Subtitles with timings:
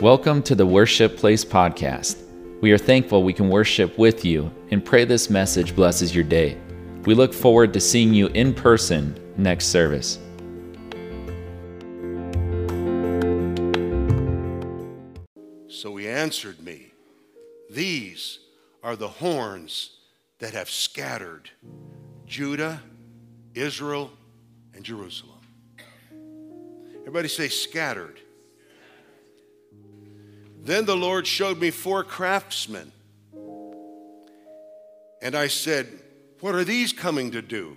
[0.00, 2.22] Welcome to the Worship Place Podcast.
[2.62, 6.56] We are thankful we can worship with you and pray this message blesses your day.
[7.04, 10.18] We look forward to seeing you in person next service.
[15.68, 16.94] So he answered me,
[17.68, 18.38] These
[18.82, 19.98] are the horns
[20.38, 21.50] that have scattered
[22.24, 22.80] Judah,
[23.54, 24.10] Israel,
[24.72, 25.42] and Jerusalem.
[27.00, 28.18] Everybody say scattered.
[30.62, 32.92] Then the Lord showed me four craftsmen.
[35.22, 35.86] And I said,
[36.40, 37.76] What are these coming to do?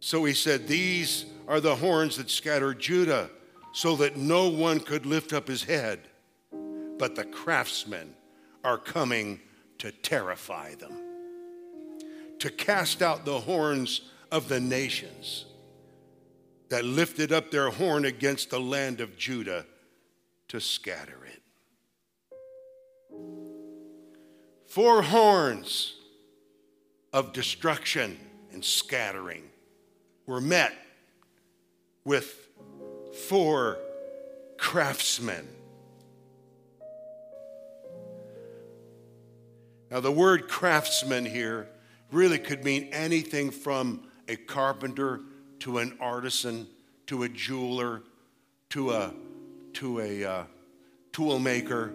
[0.00, 3.30] So he said, These are the horns that scattered Judah,
[3.72, 6.00] so that no one could lift up his head.
[6.98, 8.14] But the craftsmen
[8.62, 9.40] are coming
[9.78, 10.92] to terrify them,
[12.38, 15.46] to cast out the horns of the nations
[16.68, 19.64] that lifted up their horn against the land of Judah
[20.50, 21.42] to scatter it.
[24.66, 25.94] Four horns
[27.12, 28.18] of destruction
[28.52, 29.44] and scattering
[30.26, 30.72] were met
[32.04, 32.48] with
[33.28, 33.78] four
[34.58, 35.46] craftsmen.
[39.88, 41.68] Now, the word craftsman here
[42.10, 45.20] really could mean anything from a carpenter
[45.60, 46.66] to an artisan
[47.06, 48.02] to a jeweler
[48.70, 49.14] to a
[49.74, 50.44] to a uh,
[51.12, 51.92] tool maker,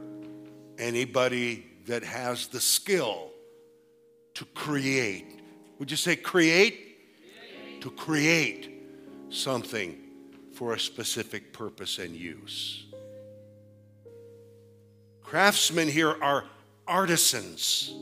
[0.78, 3.32] anybody that has the skill
[4.34, 5.40] to create.
[5.80, 6.98] Would you say create?
[7.40, 7.82] create?
[7.82, 8.84] To create
[9.30, 9.98] something
[10.54, 12.86] for a specific purpose and use.
[15.22, 16.46] Craftsmen here are
[16.88, 17.94] artisans.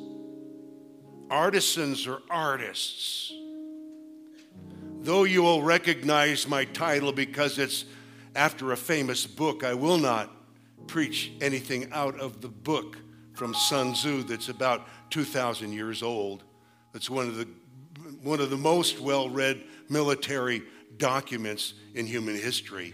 [1.30, 3.33] Artisans are artists.
[5.02, 7.85] Though you will recognize my title because it's
[8.36, 9.64] after a famous book.
[9.64, 10.31] I will not
[10.88, 12.98] preach anything out of the book
[13.33, 16.43] from Sun Tzu that's about 2,000 years old.
[16.92, 17.48] That's one of the,
[18.22, 20.64] one of the most well read military
[20.98, 22.93] documents in human history,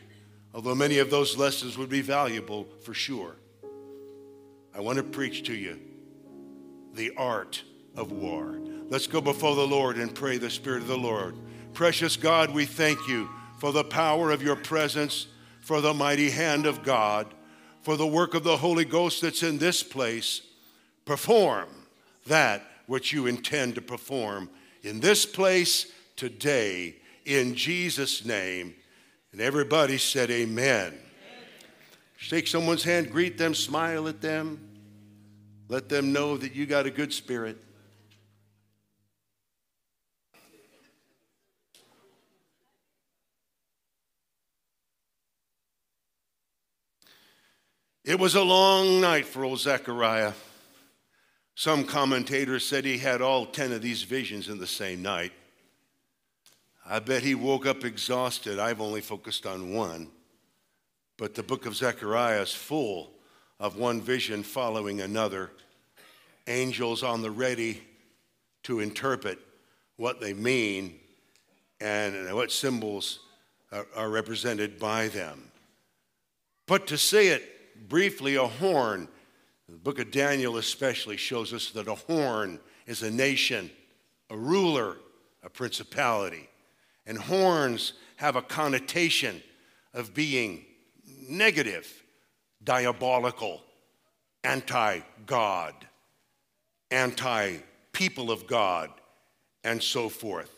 [0.53, 3.35] although many of those lessons would be valuable for sure.
[4.73, 5.79] I want to preach to you
[6.93, 7.63] the art
[7.95, 8.59] of war.
[8.89, 11.35] Let's go before the Lord and pray the Spirit of the Lord.
[11.73, 15.27] Precious God, we thank you for the power of your presence,
[15.59, 17.27] for the mighty hand of God,
[17.81, 20.41] for the work of the Holy Ghost that's in this place.
[21.05, 21.67] Perform
[22.25, 24.49] that which you intend to perform
[24.81, 28.75] in this place today, in Jesus' name.
[29.31, 30.87] And everybody said, Amen.
[30.87, 30.99] Amen.
[32.17, 34.59] Shake someone's hand, greet them, smile at them,
[35.67, 37.61] let them know that you got a good spirit.
[48.05, 50.33] It was a long night for old Zechariah.
[51.55, 55.33] Some commentators said he had all 10 of these visions in the same night.
[56.85, 58.57] I bet he woke up exhausted.
[58.57, 60.07] I've only focused on one.
[61.17, 63.11] But the book of Zechariah is full
[63.59, 65.51] of one vision following another.
[66.47, 67.83] Angels on the ready
[68.63, 69.39] to interpret
[69.97, 70.97] what they mean
[71.81, 73.19] and what symbols
[73.95, 75.51] are, represented by them.
[76.65, 79.07] But to say it briefly a horn.
[79.67, 83.69] The book of Daniel especially shows us that a horn is a nation,
[84.29, 84.97] a ruler,
[85.43, 86.49] a principality.
[87.05, 89.41] And horns have a connotation
[89.93, 90.65] of being
[91.27, 92.03] negative,
[92.63, 93.61] diabolical,
[94.43, 95.73] anti God,
[96.91, 97.57] anti
[97.93, 98.89] people of God,
[99.63, 100.51] and so forth.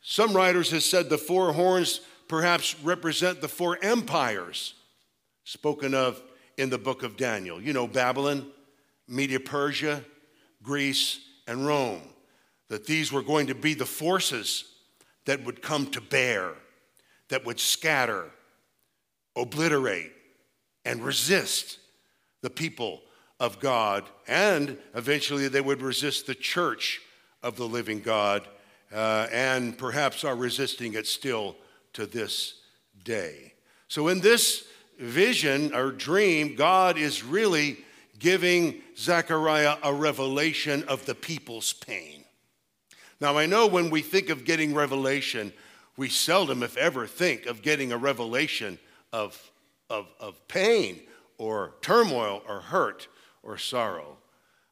[0.00, 4.74] Some writers have said the four horns perhaps represent the four empires
[5.44, 6.20] spoken of
[6.56, 7.60] in the book of Daniel.
[7.60, 8.50] You know, Babylon,
[9.08, 10.02] Media Persia,
[10.62, 12.02] Greece, and Rome.
[12.68, 14.64] That these were going to be the forces
[15.26, 16.52] that would come to bear,
[17.28, 18.30] that would scatter,
[19.36, 20.12] obliterate,
[20.84, 21.78] and resist
[22.42, 23.02] the people
[23.38, 24.04] of God.
[24.26, 27.00] And eventually they would resist the church
[27.42, 28.48] of the living God,
[28.92, 31.56] uh, and perhaps are resisting it still
[31.92, 32.54] to this
[33.04, 33.52] day.
[33.88, 34.66] So, in this
[34.98, 37.78] vision or dream, God is really
[38.18, 42.24] giving Zechariah a revelation of the people's pain.
[43.20, 45.52] Now, I know when we think of getting revelation,
[45.96, 48.78] we seldom, if ever, think of getting a revelation
[49.12, 49.50] of,
[49.88, 51.00] of, of pain
[51.38, 53.08] or turmoil or hurt
[53.42, 54.18] or sorrow.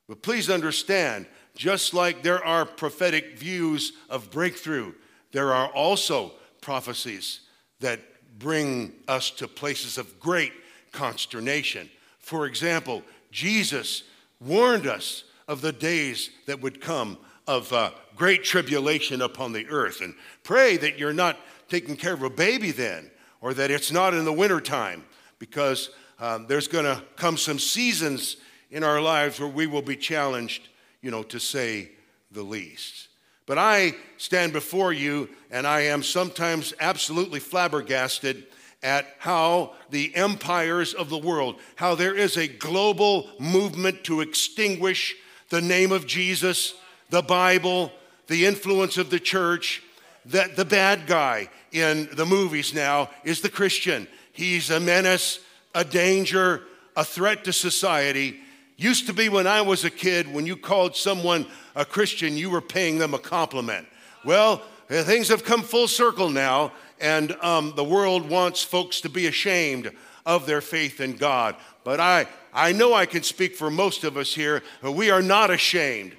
[0.09, 4.93] But please understand, just like there are prophetic views of breakthrough,
[5.33, 7.41] there are also prophecies
[7.81, 8.01] that
[8.39, 10.53] bring us to places of great
[10.93, 11.89] consternation.
[12.19, 14.05] For example, Jesus
[14.41, 20.01] warned us of the days that would come of uh, great tribulation upon the earth.
[20.01, 21.39] And pray that you're not
[21.69, 23.11] taking care of a baby then,
[23.41, 25.05] or that it's not in the wintertime,
[25.39, 28.37] because um, there's going to come some seasons
[28.71, 30.69] in our lives where we will be challenged,
[31.03, 31.91] you know, to say
[32.31, 33.09] the least.
[33.47, 38.47] But I stand before you and I am sometimes absolutely flabbergasted
[38.83, 45.15] at how the empires of the world, how there is a global movement to extinguish
[45.49, 46.75] the name of Jesus,
[47.11, 47.93] the Bible,
[48.27, 49.83] the influence of the church,
[50.27, 54.07] that the bad guy in the movies now is the Christian.
[54.33, 55.41] He's a menace,
[55.75, 56.63] a danger,
[56.97, 58.41] a threat to society.
[58.77, 62.51] Used to be when I was a kid, when you called someone a Christian, you
[62.51, 63.87] were paying them a compliment.
[64.25, 69.27] Well, things have come full circle now, and um, the world wants folks to be
[69.27, 69.93] ashamed
[70.27, 71.55] of their faith in God.
[71.85, 75.51] But I, I know I can speak for most of us here, we are not
[75.51, 76.17] ashamed.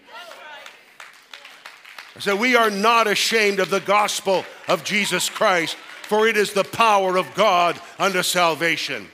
[2.16, 6.54] I said, we are not ashamed of the gospel of Jesus Christ, for it is
[6.54, 9.08] the power of God unto salvation.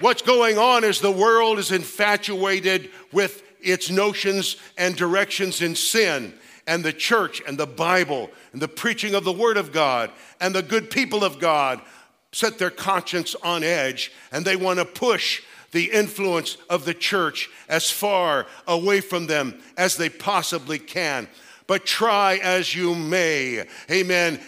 [0.00, 6.34] What's going on is the world is infatuated with its notions and directions in sin,
[6.66, 10.10] and the church and the Bible and the preaching of the Word of God
[10.40, 11.80] and the good people of God
[12.32, 17.48] set their conscience on edge, and they want to push the influence of the church
[17.68, 21.28] as far away from them as they possibly can.
[21.66, 24.40] But try as you may, amen.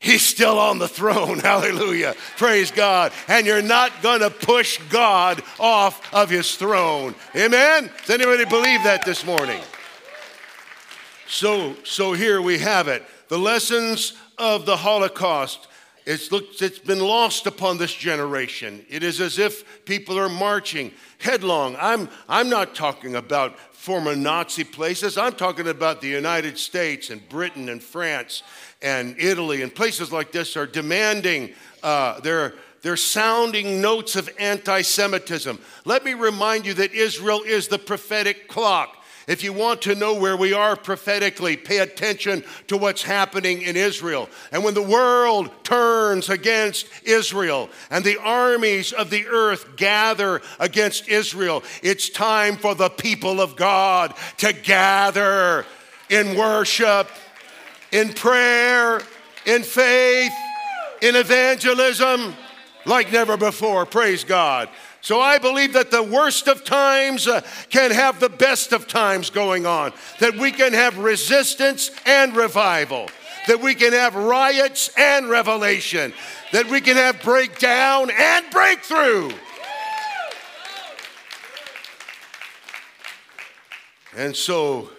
[0.00, 1.38] He's still on the throne.
[1.40, 2.14] Hallelujah.
[2.36, 3.12] Praise God.
[3.26, 7.14] And you're not going to push God off of his throne.
[7.34, 7.90] Amen?
[8.06, 9.60] Does anybody believe that this morning?
[11.26, 13.04] So, so here we have it.
[13.28, 15.66] The lessons of the Holocaust.
[16.06, 18.86] It's, looked, it's been lost upon this generation.
[18.88, 21.76] It is as if people are marching headlong.
[21.78, 25.18] I'm, I'm not talking about former Nazi places.
[25.18, 28.42] I'm talking about the United States and Britain and France
[28.82, 34.82] and Italy and places like this are demanding, uh, they're, they're sounding notes of anti
[34.82, 35.58] Semitism.
[35.84, 38.94] Let me remind you that Israel is the prophetic clock.
[39.26, 43.76] If you want to know where we are prophetically, pay attention to what's happening in
[43.76, 44.30] Israel.
[44.52, 51.08] And when the world turns against Israel and the armies of the earth gather against
[51.08, 55.66] Israel, it's time for the people of God to gather
[56.08, 57.10] in worship
[57.92, 59.00] in prayer,
[59.46, 60.32] in faith,
[61.00, 62.34] in evangelism
[62.84, 63.86] like never before.
[63.86, 64.68] Praise God.
[65.00, 67.40] So I believe that the worst of times uh,
[67.70, 73.08] can have the best of times going on, that we can have resistance and revival,
[73.46, 76.12] that we can have riots and revelation,
[76.52, 79.30] that we can have breakdown and breakthrough.
[84.16, 84.90] And so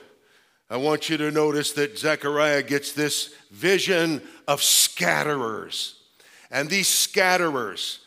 [0.69, 5.95] I want you to notice that Zechariah gets this vision of scatterers.
[6.51, 7.99] And these scatterers,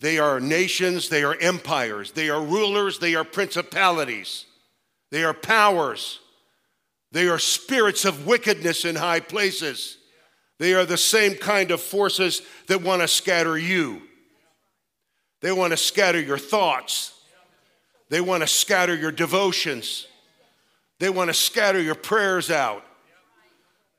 [0.00, 4.46] they are nations, they are empires, they are rulers, they are principalities,
[5.10, 6.20] they are powers,
[7.10, 9.98] they are spirits of wickedness in high places.
[10.58, 14.02] They are the same kind of forces that want to scatter you.
[15.40, 17.12] They want to scatter your thoughts.
[18.08, 20.06] They want to scatter your devotions.
[21.04, 22.82] They want to scatter your prayers out.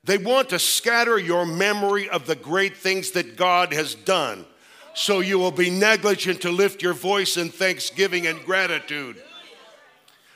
[0.02, 4.44] They want to scatter your memory of the great things that God has done.
[4.92, 9.22] So you will be negligent to lift your voice in thanksgiving and gratitude.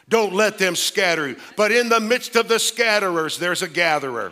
[0.09, 1.37] Don't let them scatter you.
[1.57, 4.31] But in the midst of the scatterers, there's a gatherer.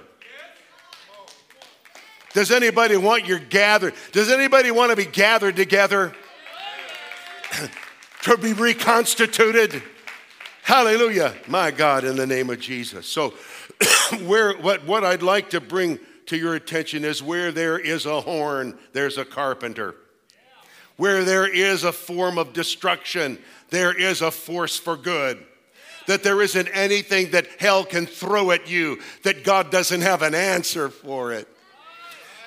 [2.35, 3.95] Does anybody want your gathered?
[4.13, 6.15] Does anybody want to be gathered together?
[8.23, 9.83] to be reconstituted?
[10.69, 11.35] Hallelujah.
[11.47, 13.07] My God, in the name of Jesus.
[13.07, 13.33] So,
[14.27, 18.21] where, what, what I'd like to bring to your attention is where there is a
[18.21, 19.95] horn, there's a carpenter.
[20.99, 23.39] Where there is a form of destruction,
[23.71, 25.43] there is a force for good.
[26.07, 30.35] That there isn't anything that hell can throw at you that God doesn't have an
[30.35, 31.49] answer for it.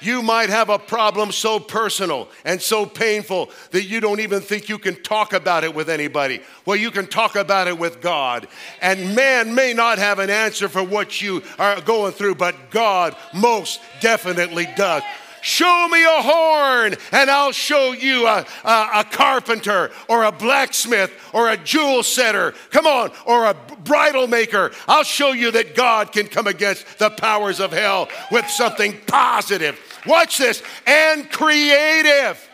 [0.01, 4.67] You might have a problem so personal and so painful that you don't even think
[4.67, 6.41] you can talk about it with anybody.
[6.65, 8.47] Well, you can talk about it with God.
[8.81, 13.15] And man may not have an answer for what you are going through, but God
[13.33, 15.03] most definitely does.
[15.41, 21.11] Show me a horn, and I'll show you a, a, a, carpenter or a blacksmith
[21.33, 22.53] or a jewel setter.
[22.69, 24.71] Come on, or a bridle maker.
[24.87, 29.79] I'll show you that God can come against the powers of hell with something positive.
[30.05, 32.49] Watch this, and creative.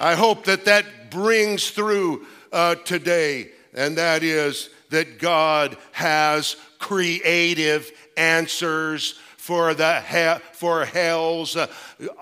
[0.00, 7.92] I hope that that brings through uh, today, and that is that God has creative
[8.16, 11.66] answers for the he- for hell's uh,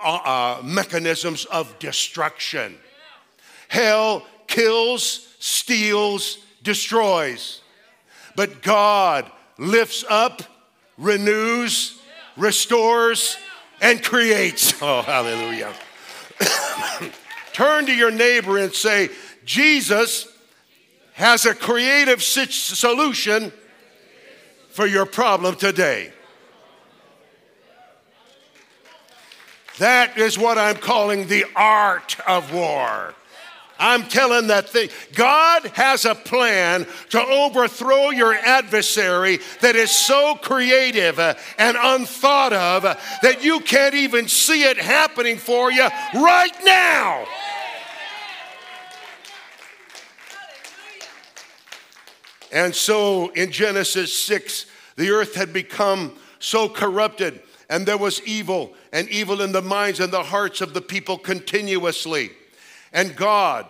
[0.03, 2.77] uh, mechanisms of destruction.
[3.69, 7.61] Hell kills, steals, destroys.
[8.35, 10.41] But God lifts up,
[10.97, 11.99] renews,
[12.35, 13.37] restores,
[13.81, 14.73] and creates.
[14.81, 15.73] Oh, hallelujah.
[17.53, 19.09] Turn to your neighbor and say,
[19.43, 20.27] Jesus
[21.13, 23.51] has a creative solution
[24.69, 26.13] for your problem today.
[29.79, 33.15] That is what I'm calling the art of war.
[33.79, 34.89] I'm telling that thing.
[35.15, 42.51] God has a plan to overthrow your adversary that is so creative uh, and unthought
[42.51, 47.25] of uh, that you can't even see it happening for you right now.
[52.51, 58.73] And so in Genesis 6, the earth had become so corrupted, and there was evil,
[58.91, 62.31] and evil in the minds and the hearts of the people continuously.
[62.93, 63.65] And God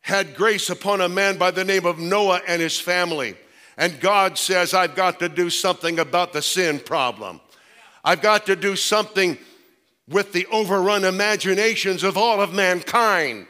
[0.00, 3.36] had grace upon a man by the name of Noah and his family.
[3.76, 7.40] And God says, I've got to do something about the sin problem.
[8.04, 9.38] I've got to do something
[10.08, 13.46] with the overrun imaginations of all of mankind.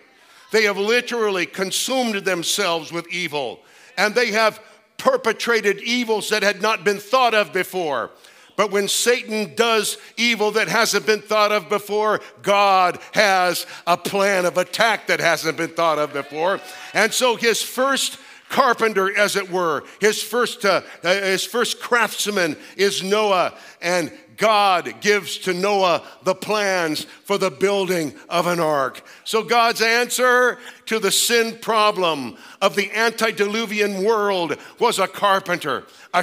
[0.52, 3.60] They have literally consumed themselves with evil,
[3.98, 4.60] and they have
[4.96, 8.12] perpetrated evils that had not been thought of before.
[8.56, 14.44] But when Satan does evil that hasn't been thought of before, God has a plan
[14.46, 16.60] of attack that hasn't been thought of before.
[16.92, 18.18] And so his first
[18.48, 23.54] carpenter, as it were, his first, uh, uh his first craftsman is Noah.
[23.82, 29.02] And God gives to Noah the plans for the building of an ark.
[29.24, 36.22] So, God's answer to the sin problem of the antediluvian world was a carpenter, a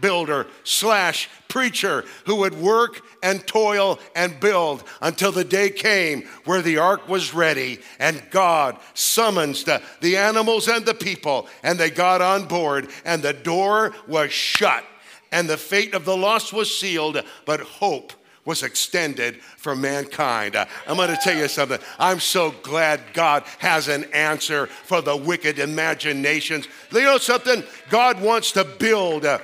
[0.00, 6.62] shipbuilder slash preacher who would work and toil and build until the day came where
[6.62, 11.90] the ark was ready and God summons the, the animals and the people and they
[11.90, 14.84] got on board and the door was shut
[15.32, 18.12] and the fate of the lost was sealed, but hope
[18.44, 20.56] was extended for mankind.
[20.56, 21.78] Uh, I'm going to tell you something.
[21.98, 26.66] I'm so glad God has an answer for the wicked imaginations.
[26.90, 27.62] You know something?
[27.90, 29.24] God wants to build.
[29.24, 29.38] Uh,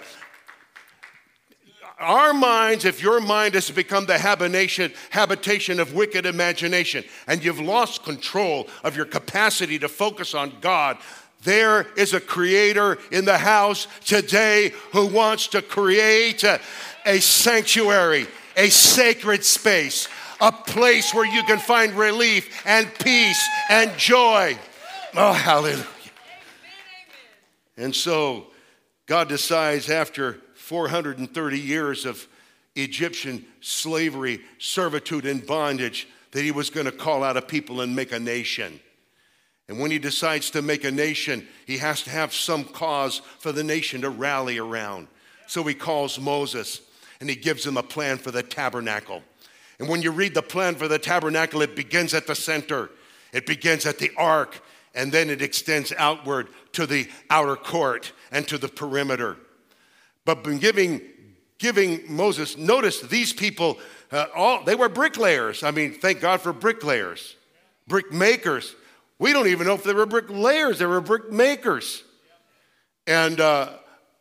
[1.98, 7.60] our minds, if your mind has become the habitation, habitation of wicked imagination, and you've
[7.60, 10.98] lost control of your capacity to focus on God,
[11.42, 16.60] there is a creator in the house today who wants to create a,
[17.06, 18.26] a sanctuary,
[18.56, 20.08] a sacred space,
[20.40, 24.58] a place where you can find relief and peace and joy.
[25.14, 25.86] Oh, hallelujah.
[27.78, 28.48] And so
[29.06, 32.26] God decides after 430 years of
[32.74, 37.94] Egyptian slavery, servitude, and bondage that he was going to call out a people and
[37.94, 38.80] make a nation.
[39.68, 43.52] And when he decides to make a nation, he has to have some cause for
[43.52, 45.06] the nation to rally around.
[45.46, 46.80] So he calls Moses
[47.20, 49.22] and he gives him a plan for the tabernacle.
[49.78, 52.90] And when you read the plan for the tabernacle, it begins at the center,
[53.32, 54.60] it begins at the ark,
[54.96, 59.36] and then it extends outward to the outer court and to the perimeter.
[60.26, 61.00] But giving,
[61.58, 63.78] giving Moses, notice these people,
[64.10, 65.62] uh, all they were bricklayers.
[65.62, 67.36] I mean, thank God for bricklayers,
[67.86, 68.74] brick makers.
[69.20, 72.02] We don't even know if they were bricklayers, they were brick makers.
[73.06, 73.70] And, uh,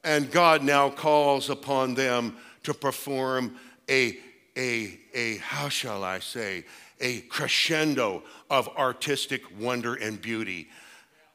[0.04, 3.56] and God now calls upon them to perform
[3.90, 4.20] a,
[4.56, 6.66] a, a, how shall I say,
[7.02, 10.68] a crescendo of artistic wonder and beauty.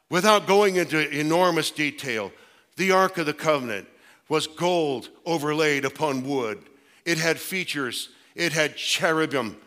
[0.09, 2.31] Without going into enormous detail,
[2.77, 3.87] the Ark of the Covenant
[4.31, 6.57] was gold overlaid upon wood.
[7.03, 9.57] It had features, it had cherubim,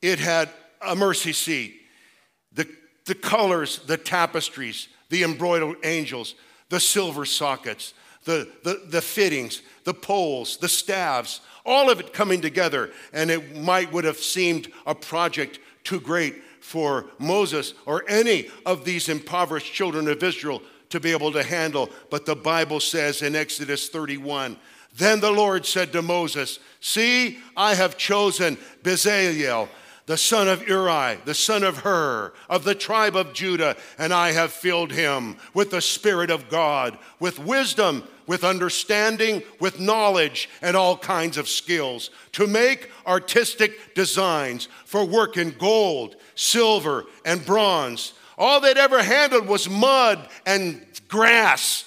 [0.00, 0.48] it had
[0.80, 1.80] a mercy seat.
[2.52, 2.68] The
[3.04, 6.36] the colors, the tapestries, the embroidered angels,
[6.68, 12.40] the silver sockets, the, the, the fittings, the poles, the staves, all of it coming
[12.40, 12.92] together.
[13.12, 18.84] And it might would have seemed a project too great for Moses or any of
[18.84, 20.62] these impoverished children of Israel
[20.92, 21.90] to be able to handle.
[22.08, 24.56] But the Bible says in Exodus 31
[24.96, 29.68] Then the Lord said to Moses, See, I have chosen Bezalel
[30.06, 34.32] the son of Uri, the son of Hur, of the tribe of Judah, and I
[34.32, 40.76] have filled him with the Spirit of God, with wisdom, with understanding, with knowledge, and
[40.76, 48.12] all kinds of skills, to make artistic designs for work in gold, silver, and bronze.
[48.38, 51.84] All they'd ever handled was mud and grass.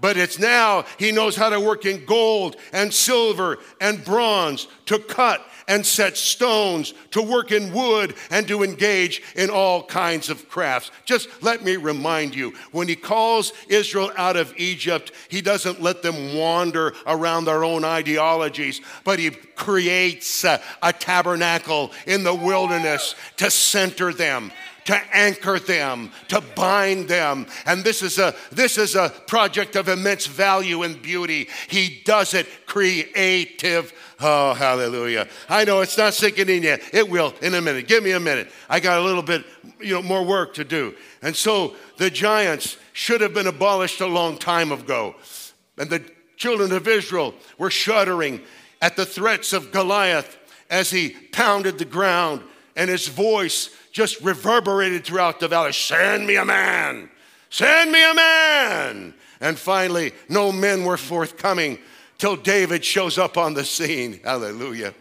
[0.00, 4.98] But it's now he knows how to work in gold and silver and bronze to
[4.98, 10.48] cut and set stones, to work in wood, and to engage in all kinds of
[10.48, 10.90] crafts.
[11.04, 16.02] Just let me remind you when he calls Israel out of Egypt, he doesn't let
[16.02, 23.14] them wander around their own ideologies, but he creates a, a tabernacle in the wilderness
[23.38, 24.52] to center them
[24.84, 27.46] to anchor them, to bind them.
[27.66, 31.48] And this is a this is a project of immense value and beauty.
[31.68, 33.92] He does it creative.
[34.20, 35.28] Oh, hallelujah.
[35.48, 36.82] I know it's not sinking in yet.
[36.92, 37.88] It will in a minute.
[37.88, 38.50] Give me a minute.
[38.68, 39.44] I got a little bit,
[39.80, 40.94] you know, more work to do.
[41.22, 45.16] And so the giants should have been abolished a long time ago.
[45.76, 46.04] And the
[46.36, 48.40] children of Israel were shuddering
[48.80, 50.36] at the threats of Goliath
[50.70, 52.42] as he pounded the ground
[52.76, 57.08] and his voice just reverberated throughout the valley Send me a man!
[57.48, 59.14] Send me a man!
[59.40, 61.78] And finally, no men were forthcoming
[62.18, 64.20] till David shows up on the scene.
[64.24, 64.94] Hallelujah.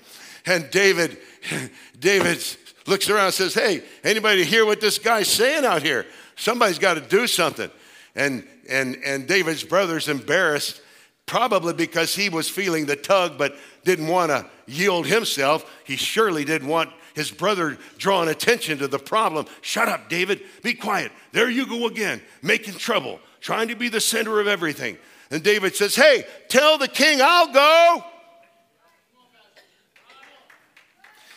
[0.45, 1.17] And David,
[1.99, 2.45] David
[2.85, 6.05] looks around and says, Hey, anybody hear what this guy's saying out here?
[6.35, 7.71] Somebody's got to do something.
[8.15, 10.81] And, and, and David's brother's embarrassed,
[11.25, 15.65] probably because he was feeling the tug but didn't want to yield himself.
[15.83, 19.45] He surely didn't want his brother drawing attention to the problem.
[19.61, 20.41] Shut up, David.
[20.61, 21.11] Be quiet.
[21.31, 24.97] There you go again, making trouble, trying to be the center of everything.
[25.31, 28.03] And David says, Hey, tell the king I'll go.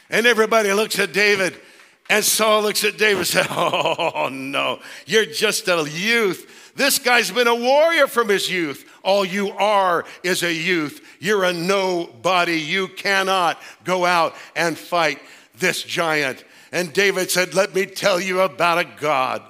[0.09, 1.57] And everybody looks at David,
[2.09, 6.73] and Saul looks at David and says, Oh, no, you're just a youth.
[6.77, 8.89] This guy's been a warrior from his youth.
[9.03, 11.01] All you are is a youth.
[11.21, 12.61] You're a nobody.
[12.61, 15.19] You cannot go out and fight
[15.59, 16.45] this giant.
[16.73, 19.43] And David said, Let me tell you about a God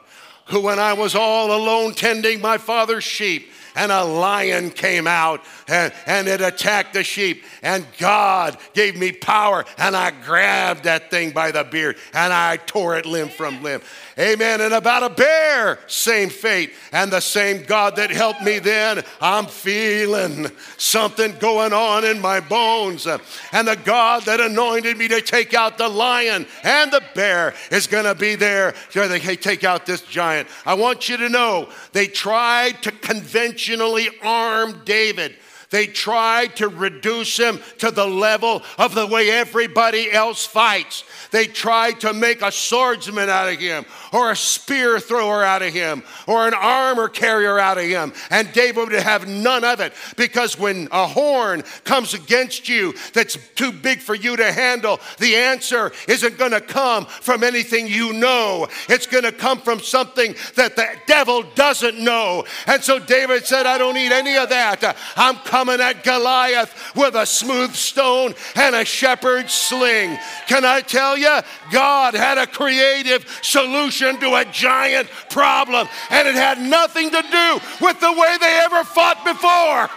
[0.46, 5.42] who, when I was all alone tending my father's sheep, and a lion came out
[5.68, 7.44] and, and it attacked the sheep.
[7.62, 12.56] And God gave me power, and I grabbed that thing by the beard and I
[12.56, 13.82] tore it limb from limb.
[14.18, 14.60] Amen.
[14.60, 16.72] And about a bear, same fate.
[16.92, 20.46] And the same God that helped me then, I'm feeling
[20.78, 23.06] something going on in my bones.
[23.06, 27.86] And the God that anointed me to take out the lion and the bear is
[27.86, 30.48] going to be there to take out this giant.
[30.64, 35.36] I want you to know they tried to conventionally arm David.
[35.70, 41.04] They tried to reduce him to the level of the way everybody else fights.
[41.32, 45.72] They tried to make a swordsman out of him, or a spear thrower out of
[45.72, 48.12] him, or an armor carrier out of him.
[48.30, 53.36] And David would have none of it because when a horn comes against you that's
[53.54, 58.12] too big for you to handle, the answer isn't going to come from anything you
[58.12, 58.68] know.
[58.88, 62.44] It's going to come from something that the devil doesn't know.
[62.66, 64.96] And so David said, I don't need any of that.
[65.16, 70.18] I'm coming at Goliath with a smooth stone and a shepherd's sling.
[70.48, 71.38] Can I tell you?
[71.72, 77.60] God had a creative solution to a giant problem, and it had nothing to do
[77.80, 79.88] with the way they ever fought before.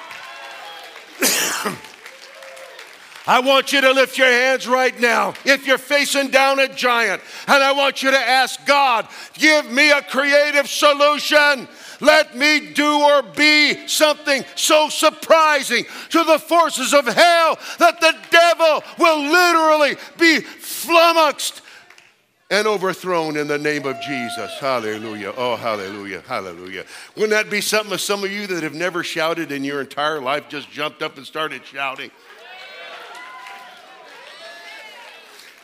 [3.27, 7.21] I want you to lift your hands right now if you're facing down a giant,
[7.47, 11.67] and I want you to ask God, give me a creative solution.
[12.01, 18.15] Let me do or be something so surprising to the forces of hell that the
[18.31, 21.61] devil will literally be flummoxed
[22.51, 24.51] and overthrown in the name of Jesus.
[24.59, 25.33] Hallelujah.
[25.37, 26.21] Oh, hallelujah.
[26.27, 26.85] Hallelujah.
[27.15, 30.49] Wouldn't that be something some of you that have never shouted in your entire life
[30.49, 32.09] just jumped up and started shouting?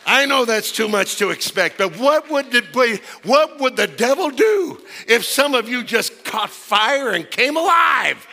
[0.05, 4.29] I know that's too much to expect, but what would, the, what would the devil
[4.29, 8.27] do if some of you just caught fire and came alive?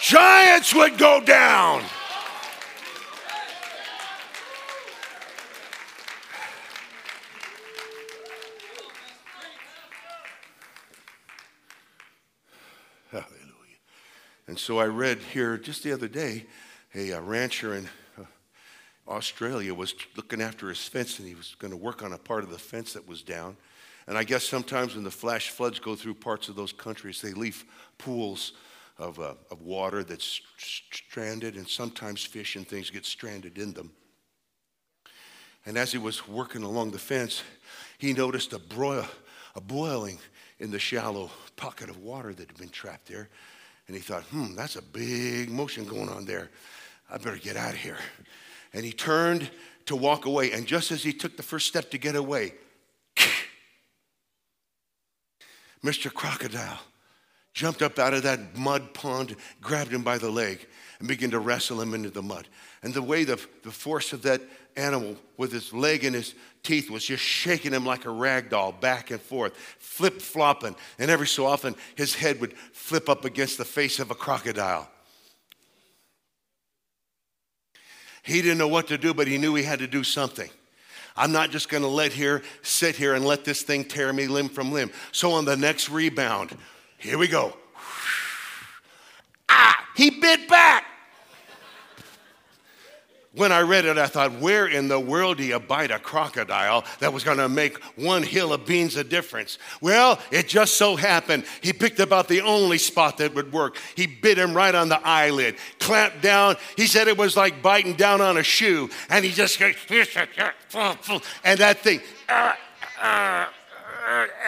[0.00, 1.82] Giants would go down.
[13.10, 13.26] Hallelujah.
[14.46, 16.46] And so I read here just the other day
[16.94, 17.88] a, a rancher in
[19.12, 22.42] Australia was looking after his fence and he was going to work on a part
[22.42, 23.56] of the fence that was down.
[24.06, 27.34] And I guess sometimes when the flash floods go through parts of those countries, they
[27.34, 27.64] leave
[27.98, 28.52] pools
[28.98, 33.92] of, uh, of water that's stranded, and sometimes fish and things get stranded in them.
[35.64, 37.42] And as he was working along the fence,
[37.98, 39.06] he noticed a, broil,
[39.54, 40.18] a boiling
[40.58, 43.28] in the shallow pocket of water that had been trapped there.
[43.86, 46.50] And he thought, hmm, that's a big motion going on there.
[47.10, 47.98] I better get out of here.
[48.72, 49.50] And he turned
[49.86, 50.52] to walk away.
[50.52, 52.54] And just as he took the first step to get away,
[55.84, 56.12] Mr.
[56.12, 56.80] Crocodile
[57.52, 60.66] jumped up out of that mud pond, grabbed him by the leg,
[60.98, 62.48] and began to wrestle him into the mud.
[62.82, 64.40] And the way the, the force of that
[64.76, 68.72] animal with his leg and his teeth was just shaking him like a rag doll
[68.72, 70.76] back and forth, flip flopping.
[70.98, 74.88] And every so often, his head would flip up against the face of a crocodile.
[78.22, 80.48] He didn't know what to do, but he knew he had to do something.
[81.16, 84.26] I'm not just going to let here sit here and let this thing tear me
[84.26, 84.90] limb from limb.
[85.10, 86.56] So on the next rebound,
[86.96, 87.56] here we go.
[89.48, 90.86] Ah, he bit back.
[93.34, 96.84] When I read it, I thought, where in the world do you bite a crocodile
[96.98, 99.56] that was going to make one hill of beans a difference?
[99.80, 103.78] Well, it just so happened he picked about the only spot that would work.
[103.94, 106.56] He bit him right on the eyelid, clamped down.
[106.76, 109.70] He said it was like biting down on a shoe, and he just, and
[111.58, 112.52] that thing, uh,
[113.00, 113.46] uh,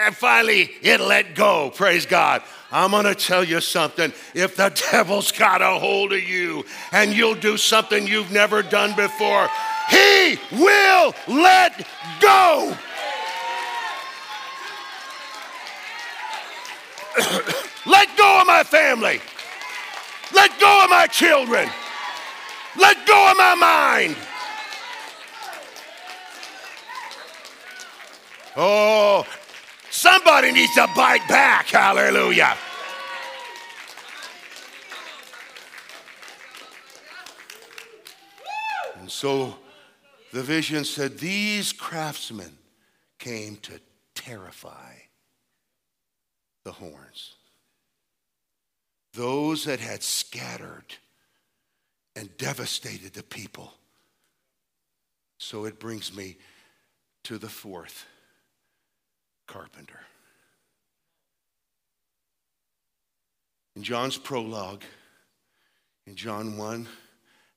[0.05, 1.71] and finally it let go.
[1.73, 2.41] Praise God.
[2.71, 4.11] I'm going to tell you something.
[4.33, 8.95] If the devil's got a hold of you and you'll do something you've never done
[8.95, 9.47] before,
[9.89, 11.87] he will let
[12.19, 12.75] go.
[17.85, 19.21] let go of my family.
[20.33, 21.69] Let go of my children.
[22.77, 24.17] Let go of my mind.
[28.57, 29.25] Oh,
[29.95, 31.67] somebody needs to bite back.
[31.67, 32.57] Hallelujah.
[38.99, 39.55] And so
[40.33, 42.57] the vision said, These craftsmen
[43.19, 43.79] came to
[44.13, 44.95] terrify
[46.63, 47.35] the horns.
[49.13, 50.95] Those that had scattered
[52.15, 53.73] and devastated the people.
[55.37, 56.37] So it brings me
[57.23, 58.05] to the fourth
[59.47, 59.99] carpenter.
[63.75, 64.83] In John's prologue,
[66.07, 66.87] in John 1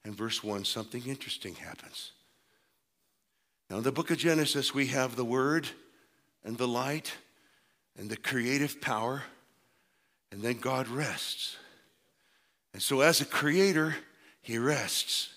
[0.05, 2.13] and verse 1, something interesting happens.
[3.71, 5.69] Now, in the book of Genesis, we have the Word
[6.45, 7.13] and the light
[7.97, 9.23] and the creative power,
[10.33, 11.57] and then God rests.
[12.73, 13.95] And so, as a creator,
[14.41, 15.35] He rests.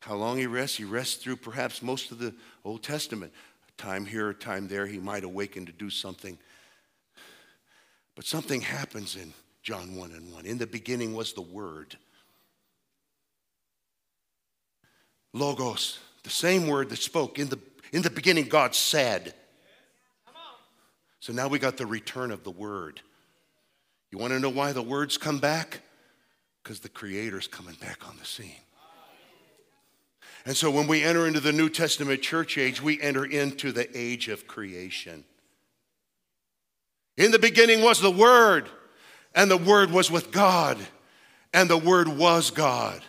[0.00, 0.76] How long He rests?
[0.76, 3.32] He rests through perhaps most of the Old Testament
[3.76, 6.38] time here, time there, he might awaken to do something.
[8.14, 9.32] But something happens in
[9.62, 10.46] John 1 and 1.
[10.46, 11.96] In the beginning was the Word.
[15.32, 17.38] Logos, the same word that spoke.
[17.38, 17.58] In the,
[17.92, 19.34] in the beginning, God said.
[21.18, 23.00] So now we got the return of the Word.
[24.12, 25.80] You want to know why the words come back?
[26.62, 28.60] Because the Creator's coming back on the scene.
[30.46, 33.88] And so when we enter into the New Testament church age, we enter into the
[33.96, 35.24] age of creation.
[37.16, 38.68] In the beginning was the Word,
[39.34, 40.78] and the Word was with God,
[41.54, 43.02] and the Word was God.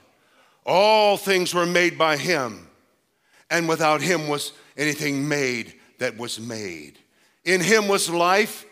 [0.66, 2.70] All things were made by Him,
[3.50, 7.00] and without Him was anything made that was made.
[7.44, 8.66] In Him was life,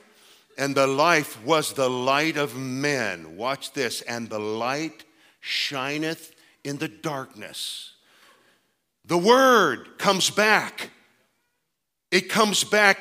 [0.57, 3.35] and the life was the light of men.
[3.35, 5.03] Watch this, and the light
[5.41, 7.92] shineth in the darkness
[9.05, 10.89] the word comes back.
[12.11, 12.99] It comes back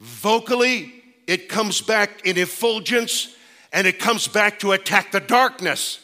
[0.00, 0.92] vocally,
[1.26, 3.34] it comes back in effulgence,
[3.72, 6.00] and it comes back to attack the darkness.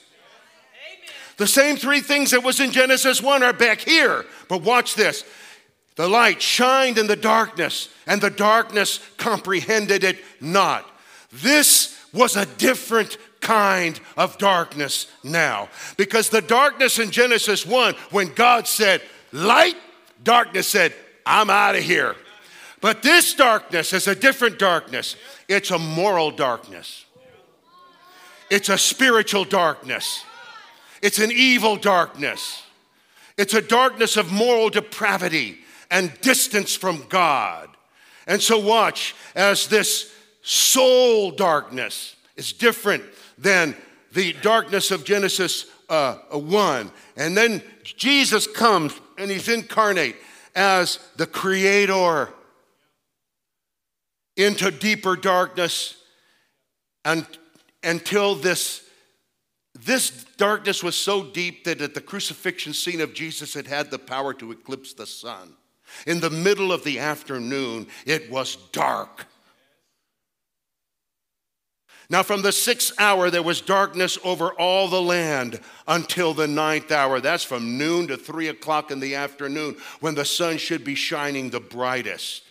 [0.94, 1.14] Amen.
[1.38, 4.24] The same three things that was in Genesis 1 are back here.
[4.48, 5.24] But watch this.
[5.96, 10.88] The light shined in the darkness, and the darkness comprehended it not.
[11.32, 15.68] This was a different kind of darkness now.
[15.96, 19.76] Because the darkness in Genesis 1, when God said, light,
[20.22, 20.92] darkness said,
[21.24, 22.16] I'm out of here.
[22.80, 25.16] But this darkness is a different darkness.
[25.48, 27.04] It's a moral darkness,
[28.50, 30.24] it's a spiritual darkness,
[31.02, 32.62] it's an evil darkness,
[33.36, 35.58] it's a darkness of moral depravity
[35.90, 37.68] and distance from God.
[38.26, 40.12] And so, watch as this
[40.42, 43.04] soul darkness is different
[43.38, 43.76] than
[44.12, 46.90] the darkness of Genesis uh, 1.
[47.16, 50.16] And then Jesus comes and he's incarnate
[50.54, 52.28] as the creator
[54.36, 55.96] into deeper darkness
[57.04, 57.26] and,
[57.82, 58.82] until this
[59.78, 63.98] this darkness was so deep that at the crucifixion scene of Jesus it had the
[63.98, 65.54] power to eclipse the sun
[66.06, 69.26] In the middle of the afternoon, it was dark.
[72.08, 76.92] Now, from the sixth hour, there was darkness over all the land until the ninth
[76.92, 77.20] hour.
[77.20, 81.50] That's from noon to three o'clock in the afternoon when the sun should be shining
[81.50, 82.44] the brightest.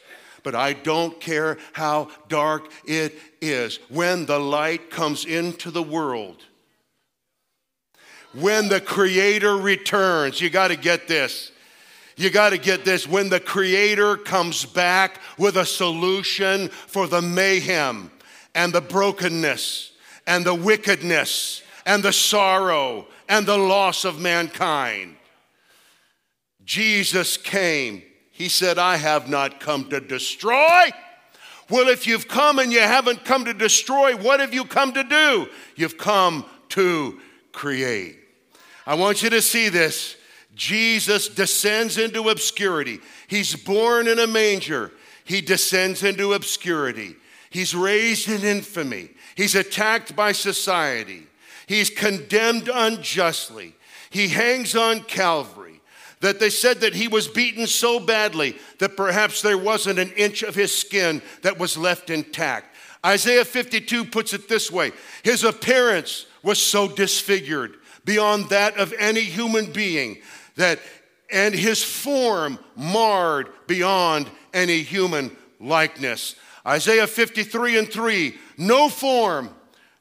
[0.43, 3.79] But I don't care how dark it is.
[3.89, 6.43] When the light comes into the world,
[8.33, 11.53] when the Creator returns, you got to get this.
[12.17, 13.07] You got to get this.
[13.07, 18.11] When the Creator comes back with a solution for the mayhem
[18.55, 19.91] and the brokenness
[20.25, 25.15] and the wickedness and the sorrow and the loss of mankind.
[26.63, 28.01] Jesus came.
[28.31, 30.89] He said, I have not come to destroy.
[31.69, 35.03] Well, if you've come and you haven't come to destroy, what have you come to
[35.03, 35.47] do?
[35.75, 37.19] You've come to
[37.51, 38.17] create.
[38.85, 40.15] I want you to see this.
[40.55, 42.99] Jesus descends into obscurity.
[43.27, 44.91] He's born in a manger.
[45.23, 47.15] He descends into obscurity.
[47.55, 49.11] He's raised in infamy.
[49.33, 51.25] He's attacked by society.
[51.67, 53.75] He's condemned unjustly.
[54.09, 55.79] He hangs on Calvary.
[56.19, 60.43] That they said that he was beaten so badly that perhaps there wasn't an inch
[60.43, 62.75] of his skin that was left intact.
[63.05, 64.91] Isaiah 52 puts it this way
[65.23, 70.17] His appearance was so disfigured beyond that of any human being
[70.57, 70.79] that
[71.31, 76.35] and his form marred beyond any human likeness.
[76.65, 79.49] Isaiah 53 and 3 no form,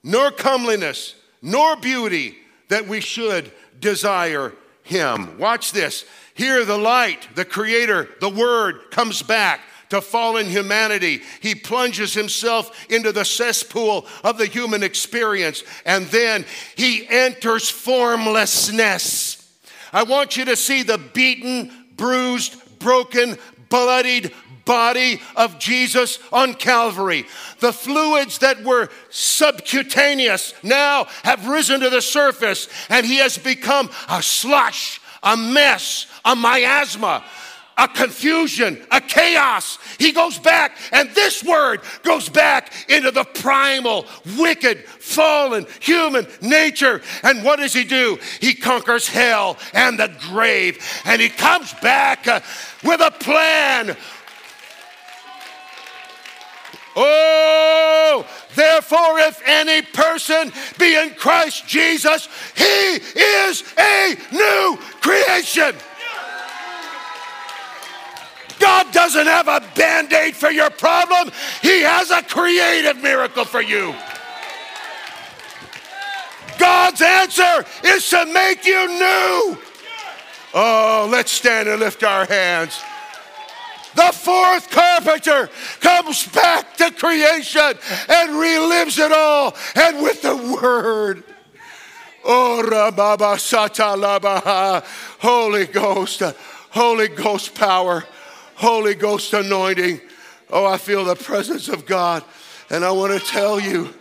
[0.03, 2.37] nor comeliness, nor beauty
[2.69, 3.51] that we should
[3.81, 5.39] desire him.
[5.39, 6.05] Watch this.
[6.35, 11.23] Here, the light, the creator, the word comes back to fallen humanity.
[11.41, 16.45] He plunges himself into the cesspool of the human experience, and then
[16.77, 19.41] he enters formlessness.
[19.93, 24.33] I want you to see the beaten, bruised, broken, bloodied
[24.65, 27.27] body of Jesus on Calvary.
[27.61, 33.91] The fluids that were subcutaneous now have risen to the surface, and he has become
[34.09, 37.25] a slush, a mess, a miasma
[37.77, 39.79] a confusion, a chaos.
[39.99, 44.07] He goes back, and this word goes back into the primal,
[44.39, 47.03] wicked, fallen human nature.
[47.23, 48.19] And what does he do?
[48.41, 52.41] He conquers hell and the grave, and he comes back uh,
[52.83, 53.97] with a plan
[56.97, 65.75] Oh, therefore, if any person be in Christ Jesus, he is a new creation.
[68.61, 71.31] God doesn't have a band aid for your problem,
[71.61, 73.95] He has a creative miracle for you.
[76.59, 79.59] God's answer is to make you new.
[80.55, 82.81] Oh, let's stand and lift our hands.
[83.95, 85.49] The fourth carpenter
[85.81, 87.61] comes back to creation
[88.09, 89.55] and relives it all.
[89.77, 91.23] And with the word,
[92.25, 92.91] oh,
[95.21, 96.23] Holy Ghost,
[96.71, 98.05] Holy Ghost power,
[98.57, 100.01] Holy Ghost anointing.
[100.51, 102.25] Oh, I feel the presence of God.
[102.71, 103.95] And I want to tell you,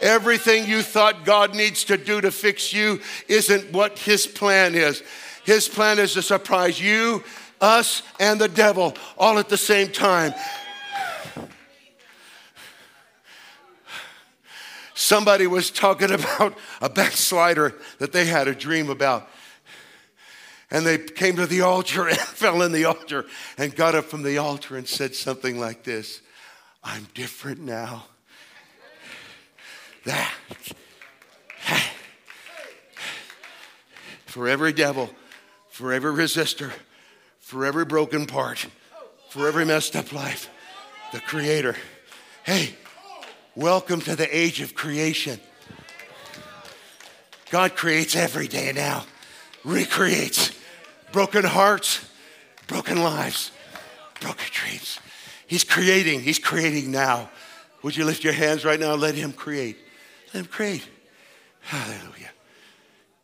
[0.00, 5.02] everything you thought God needs to do to fix you isn't what His plan is.
[5.44, 7.22] His plan is to surprise you
[7.60, 10.34] us and the devil all at the same time.
[14.94, 19.28] Somebody was talking about a backslider that they had a dream about.
[20.70, 24.22] And they came to the altar and fell in the altar and got up from
[24.22, 26.22] the altar and said something like this
[26.82, 28.06] I'm different now.
[30.04, 30.32] That.
[34.26, 35.10] For every devil,
[35.70, 36.70] for every resistor,
[37.46, 38.66] for every broken part,
[39.28, 40.50] for every messed up life,
[41.12, 41.76] the Creator.
[42.42, 42.74] Hey,
[43.54, 45.38] welcome to the age of creation.
[47.50, 49.06] God creates every day now,
[49.62, 50.58] recreates
[51.12, 52.04] broken hearts,
[52.66, 53.52] broken lives,
[54.20, 54.98] broken dreams.
[55.46, 57.30] He's creating, He's creating now.
[57.84, 59.76] Would you lift your hands right now and let Him create?
[60.34, 60.84] Let Him create.
[61.60, 62.32] Hallelujah.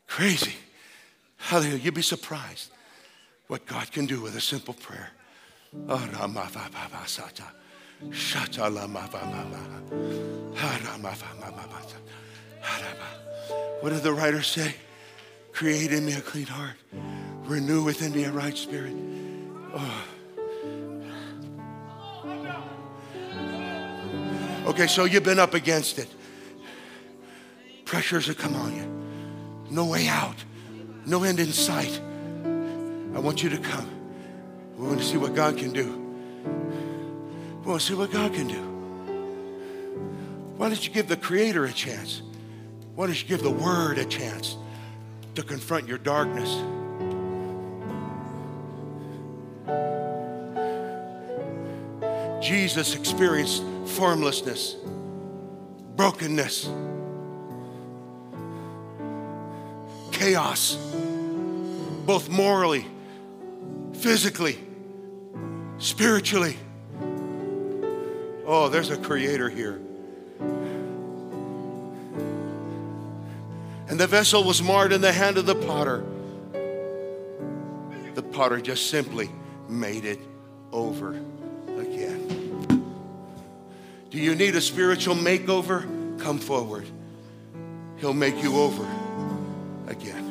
[0.06, 0.54] Crazy.
[1.38, 1.78] Hallelujah.
[1.78, 2.70] You'd be surprised
[3.52, 5.10] what God can do with a simple prayer.
[13.82, 14.74] What did the writer say?
[15.52, 16.76] Create in me a clean heart,
[17.44, 18.96] renew within me a right spirit.
[19.74, 20.04] Oh.
[24.68, 26.08] Okay, so you've been up against it.
[27.84, 28.86] Pressures have come on you.
[29.70, 30.42] No way out,
[31.04, 32.00] no end in sight.
[33.14, 33.88] I want you to come.
[34.77, 35.87] We want to see what God can do.
[37.61, 38.62] We want to see what God can do.
[40.57, 42.22] Why don't you give the Creator a chance?
[42.94, 44.57] Why don't you give the Word a chance
[45.35, 46.51] to confront your darkness?
[52.42, 54.77] Jesus experienced formlessness,
[55.96, 56.68] brokenness,
[60.11, 60.77] chaos,
[62.05, 62.87] both morally,
[64.02, 64.58] physically,
[65.78, 66.56] spiritually.
[68.44, 69.80] Oh, there's a creator here.
[73.88, 76.04] And the vessel was marred in the hand of the potter.
[78.14, 79.30] The potter just simply
[79.68, 80.18] made it
[80.72, 81.10] over
[81.78, 82.84] again.
[84.10, 86.18] Do you need a spiritual makeover?
[86.18, 86.86] Come forward.
[87.98, 88.84] He'll make you over
[89.86, 90.21] again.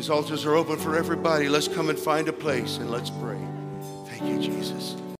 [0.00, 1.50] These altars are open for everybody.
[1.50, 3.38] Let's come and find a place and let's pray.
[4.06, 4.96] Thank you, Jesus.